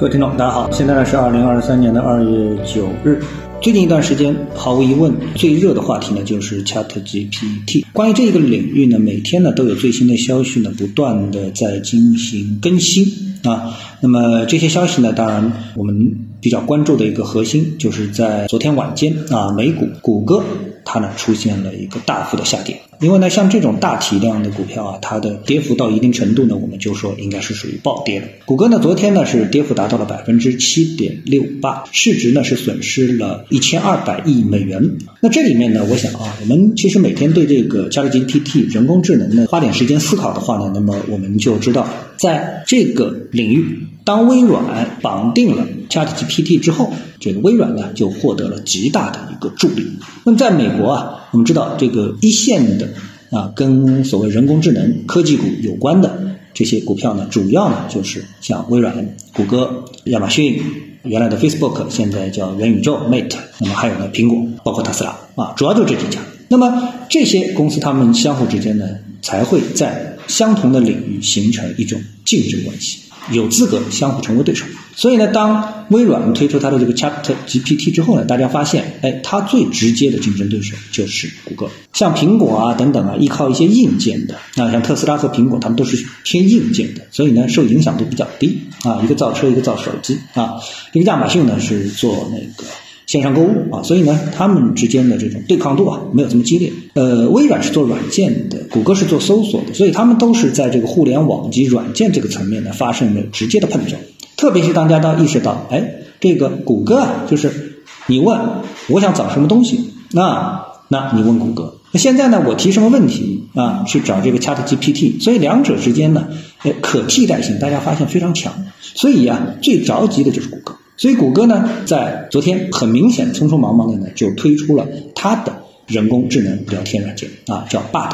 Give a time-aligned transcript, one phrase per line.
[0.00, 3.20] 各位听众，大家好，现在呢是二零二三年的二月九日。
[3.60, 7.84] 最近一段时间，毫无疑问，最热的话题呢就是 Chat GPT。
[7.92, 13.06] 关于这个领域呢，每天呢都有最新的消息呢，不断的在进行更新
[13.44, 13.76] 啊。
[14.00, 20.42] 那么这些消息呢，当然我们比较关注的一个核心，就是在昨天晚间啊，美股谷歌
[20.84, 22.80] 它呢出现了一个大幅的下跌。
[23.00, 28.26] 因为呢，像这种大体量的股票啊，它的跌幅到一定程度呢，我们就说应该是属于暴跌的。
[28.44, 34.98] 谷歌呢，昨天呢是跌幅达到了百分之七点六八，市值呢是损失了一千二百亿美元。
[35.20, 41.88] 那这里面呢，我想啊，我们其实每天对这个 ChatGPT 人工智能呢花点时间思考的话呢，那么我们就知道，
[42.18, 49.86] 在这个领域，当微软绑定了 ChatGPT 之后，这个微软呢就获得了极大的一个助力。
[50.24, 51.16] 那么在美国啊。
[51.32, 52.88] 我们知道这个一线的
[53.30, 58.92] 啊，跟所谓人工智能科技股有关的这些股票呢，主要呢就是像微软、
[59.32, 60.60] 谷歌、亚马逊、
[61.04, 66.18] 原来的 Facebook，现在叫元宇宙 Mate，那么还有呢苹果，包括特斯拉啊，主要就这几家。
[66.48, 68.84] 那么这些公司他们相互之间呢，
[69.22, 73.02] 才会在相同的领域形成一种竞争关系。
[73.32, 74.64] 有资格相互成为对手，
[74.94, 77.12] 所以呢，当微软推出它的这个 Chat
[77.46, 81.68] GPT 之后呢，大家发现，哎，它最直接的竞争对手就是谷歌。
[81.92, 89.00] 像苹果啊等等啊，依靠一些硬件的，啊，像特斯拉和苹果，他们都是偏硬件的，所以呢，受影响都比较低啊。
[89.02, 90.54] 一个造车，一个造手机啊，
[90.92, 92.68] 一个亚马逊呢是做那个。
[93.10, 96.72] 线上购物啊，所以呢，他们之间的这种对抗度啊，没有这么激烈。
[96.94, 104.00] 呃，微软是做软件的，谷歌是做搜索的，所以他们都是在这个互联网及软件这个层面呢，发生了直接的碰撞。
[104.36, 108.38] 特别是大家当意识到，哎，这个谷歌啊，就是你问
[108.86, 111.78] 我想找什么东西，那那你问谷歌。
[111.90, 116.28] 那现在呢，我提什么问题啊，去找这个 Chat GPT，所以两者之间呢，
[116.62, 118.52] 呃，可替代性大家发现非常强。
[118.80, 120.76] 所以呀，最着急的就是谷歌。
[121.00, 128.12] 所以谷歌呢，在昨天很明显匆匆忙忙的呢，就推出了它的人工智能聊天软件啊，叫 Bard。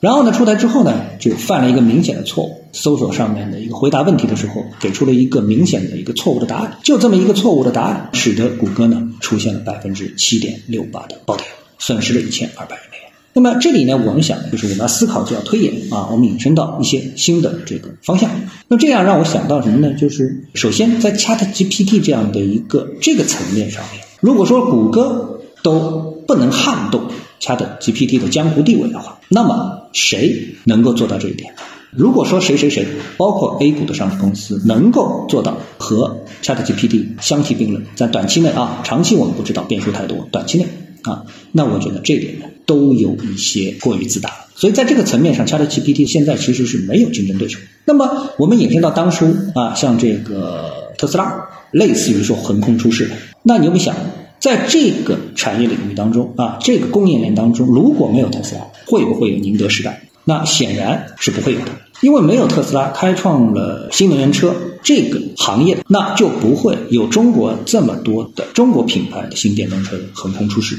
[0.00, 6.78] 然后呢，出台之后呢，就犯了一个明显的错误，搜索上面的一个回答问题的时候，给出了一个明显的一个错误的答案。
[6.82, 11.44] 就这么一个错误的答案，使得谷歌呢出现了百分之七点六八的暴跌，
[11.78, 12.93] 损失了一千二百亿。
[13.34, 18.30] 那么这里呢，我们想就是我们要思考就要推演啊，我们引申到一些新的这个方向。
[18.68, 19.92] 那这样让我想到什么呢？
[19.94, 27.02] 就是首先在 Chat GPT 这样的一个这个层面上面，如果说谷歌都不能撼动
[27.40, 31.52] Chat GPT 的江湖地位的话，那么谁能够做到这一点？
[31.90, 32.86] 如果说谁谁谁，
[33.16, 40.66] 包括 A 股的上市公司能够做到和 Chat GPT 相提并论，在短期内啊，长期我们不知道变数太多，短期内。
[41.04, 47.58] 啊，那我觉得这点呢，都有一些过于自大，所以在这个层面上，ChatGPT 现在其实是没有竞争对手。
[47.84, 53.10] 那么我们引申到当初啊，像这个特斯拉，类似于说横空出世，
[53.42, 53.94] 那你有没有想，
[54.40, 60.08] 在这个产业领域当中啊，这个供应链当中，如果没有特斯拉，会不会有宁德时代？
[60.26, 61.66] 那显然是不会有的，
[62.00, 70.78] 因为没有特斯拉开创了新能源车这个行业，那就不会有中国这么多的中国品牌的新电动车横空出世。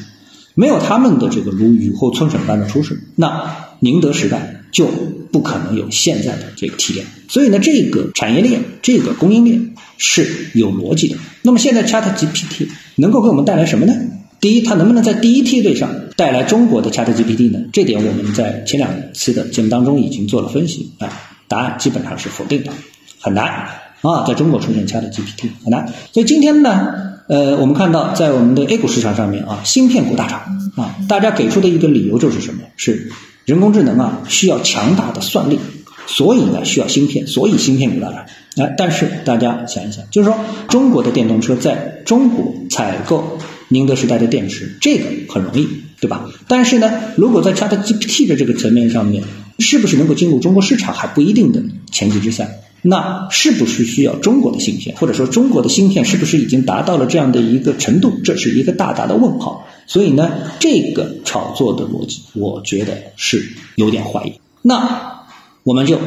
[0.56, 4.88] 没有他们的这个如雨后春笋般的出世，那宁德时代就
[5.32, 7.06] 不可能有现在的这个体量。
[7.28, 11.18] 所以呢，这个产业链、这个供应链是有逻辑的。
[11.44, 13.94] 那么现在 Chat GPT 能够给我们带来什么呢？
[14.40, 17.60] 第一，它能不能在第一梯队上带来中国的 Chat GPT 呢？
[17.74, 21.10] 这点我们在前两次的节目当中已经做了分析啊，
[21.48, 22.72] 答案基本上是否定的，
[23.20, 23.68] 很难
[24.08, 25.88] 啊，在中国出现 Chat GPT 很难。
[26.14, 26.94] 所以今天呢？
[27.28, 30.42] 呃，我们看到在我们的 A 股市场上面啊，芯片股大涨
[30.76, 32.60] 啊，大家给出的一个理由就是什么？
[32.78, 33.12] 是
[33.46, 35.60] 人工智能啊需要强大的算力，
[36.06, 38.26] 所以呢需要芯片，所以芯片股大涨。
[38.58, 43.40] 哎，但是大家想一想，就是说中国的电动车在中国采购
[43.70, 45.68] 宁德时代的电池，这个很容易，
[46.00, 46.30] 对吧？
[46.48, 49.24] 但是呢，如果在 ChatGPT 的这个层面上面，
[49.58, 52.48] 是不是能够进入中国市场还不一定的前提之下？
[52.88, 58.20] 那是不是需要中国的芯片，或者说中国的芯片是不是已经达到了这样的一个程度？
[58.24, 59.68] 这是一个大大的问号。
[59.88, 60.30] 所以呢，
[60.60, 63.44] 这个炒作的逻辑，我觉得是
[63.74, 64.34] 有点怀疑。
[64.62, 65.26] 那
[65.64, 66.00] 我们就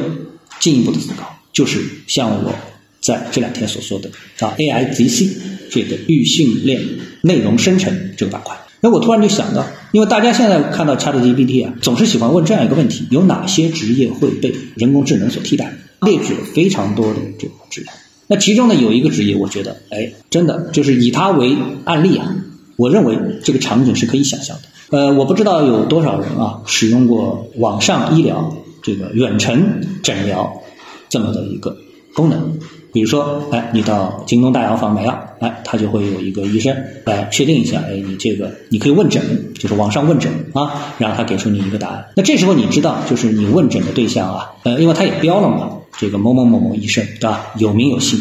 [0.61, 2.53] 进一步的思考，就是像我
[3.01, 4.09] 在这两天所说的
[4.39, 5.31] 啊，AIGC
[5.69, 6.81] 这个预训练
[7.21, 8.57] 内容生成这个板块。
[8.79, 15.73] 那我突然就想到，因为大家现在看到 ChatGPT 啊，总是喜欢问这样一个问题：有哪些职业会被人工智能所替代？
[16.01, 17.87] 列举了非常多的这个职业，
[18.27, 21.55] 那其中呢有一个职业，我觉得，哎，真的就是以它为
[21.85, 22.35] 案例啊，
[22.75, 24.63] 我认为这个场景是可以想象的。
[24.97, 30.61] 呃，我不知道有多少人啊使用过网上医疗这个远程诊疗
[31.09, 31.77] 这么的一个
[32.13, 32.57] 功能，
[32.91, 36.75] 比如说，哎，你到京东大药房买药，哎，他就会有一个医生
[37.05, 39.21] 来确定一下，哎，你这个你可以问诊，
[39.53, 42.05] 就是网上问诊啊，然后他给出你一个答案。
[42.15, 45.69] 那这时候你知道，就是你问诊的对象啊，呃，因为他也标了嘛，
[45.99, 47.47] 这个某某某某医生，对吧？
[47.57, 48.17] 有名有姓，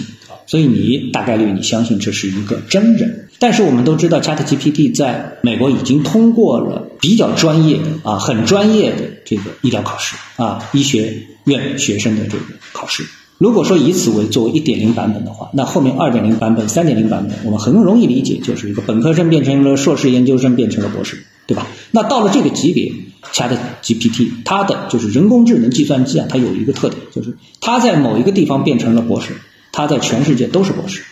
[0.46, 3.26] 所以你大概率你相信这是一个真人。
[3.38, 13.04] 但是我们都知道，ChatGPT 在美国已经通过了比较专业啊，很专业的这个医疗考试啊，医学院学生的这个考试。
[13.38, 21.66] 如果说以此为作为一点零版本的话，那后面二点零版本、三点零版本，我们很容易理解，就是一个本科生变成了硕士研究生，变成了博士，对吧？
[21.90, 22.92] 那到了这个级别
[23.32, 29.32] ，ChatGPT 它的就是人工智能计算机啊，它有一个特点，就是它在某一个地方变成了博士，
[29.72, 31.02] 它在全世界都是博士，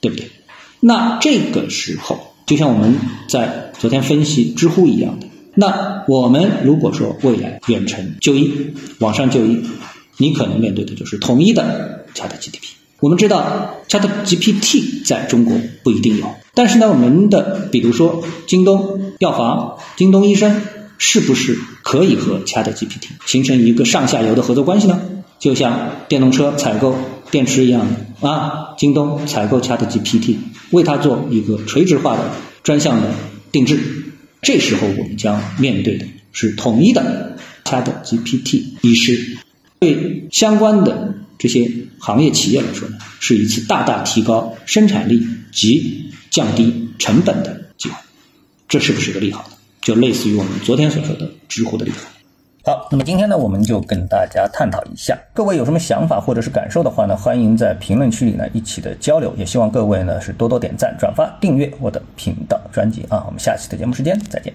[0.00, 0.28] 对不对？
[0.80, 2.96] 那这个时候，就像我们
[3.28, 9.62] 在昨天分析知乎一样的，那我们如果说未来远程就医、网上就医。
[10.18, 12.70] 你可能面对的就是统一的 ChatGPT。
[13.00, 20.60] 我们知道 ChatGPT 在中国不一定有，但是呢，我们的比如说京东药房、京东医生，
[20.98, 25.00] 是不是可以和 ChatGPT 形成一个上下游的合作关系呢？
[25.38, 26.96] 就像电动车采购
[27.30, 27.86] 电池一样
[28.20, 30.36] 啊，京东采购 ChatGPT，
[30.70, 32.30] 为它做一个垂直化的
[32.62, 33.10] 专项的
[33.52, 33.78] 定制。
[34.42, 39.38] 这时候我们将面对的是统一的 ChatGPT 医师。
[39.78, 47.94] 对相关的这些行业企业来说呢，是一次大大提高生产力及降低成本的机会，
[48.68, 49.48] 这是不是一个利好？
[49.80, 51.98] 就类似于我们昨天所说的知乎的利好。
[52.64, 63.22] 好，那么今天呢，我们就跟大家探讨一下，各位有什么想法或者是感受的话呢，欢迎在评论区里呢一起的交流，也希望各位呢是多多点赞、转发、订阅我的频道专辑啊。
[63.26, 64.52] 我们下期的节目时间再见。